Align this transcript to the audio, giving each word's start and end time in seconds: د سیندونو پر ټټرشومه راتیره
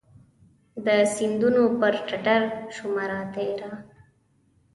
د 0.85 0.87
سیندونو 1.15 1.63
پر 1.79 1.93
ټټرشومه 2.07 3.03
راتیره 3.13 3.71